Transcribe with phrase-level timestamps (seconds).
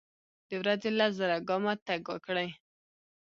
[0.49, 2.49] د ورځي لس زره ګامه تګ وکړئ.